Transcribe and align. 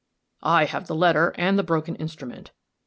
I 0.41 0.65
have 0.65 0.87
the 0.87 0.95
letter 0.95 1.31
and 1.37 1.59
the 1.59 1.63
broken 1.63 1.95
instrument. 1.97 2.49